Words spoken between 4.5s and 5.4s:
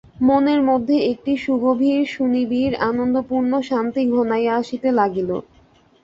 আসিতে লাগিল।